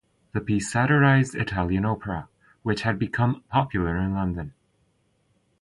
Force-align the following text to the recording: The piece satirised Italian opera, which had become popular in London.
The 0.31 0.41
piece 0.41 0.71
satirised 0.71 1.35
Italian 1.35 1.85
opera, 1.85 2.27
which 2.63 2.81
had 2.81 2.97
become 2.97 3.43
popular 3.49 3.97
in 3.97 4.15
London. 4.15 4.55